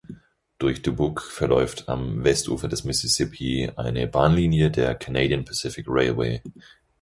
[0.57, 6.41] Durch Dubuque verläuft am Westufer des Mississippi eine Bahnlinie der Canadian Pacific Railway.